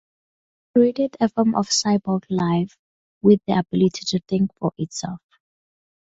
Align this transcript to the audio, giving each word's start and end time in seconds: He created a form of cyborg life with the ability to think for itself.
He 0.73 0.79
created 0.81 1.15
a 1.19 1.29
form 1.29 1.53
of 1.53 1.67
cyborg 1.67 2.23
life 2.31 2.75
with 3.21 3.39
the 3.45 3.53
ability 3.59 4.03
to 4.07 4.19
think 4.27 4.49
for 4.57 4.71
itself. 4.79 5.21